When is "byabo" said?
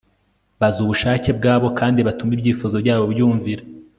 2.83-3.05